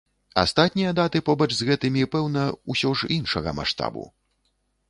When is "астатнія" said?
0.43-0.93